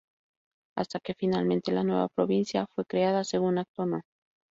[0.75, 4.01] Hasta que finalmente, la nueva provincia fue creada según Acto No.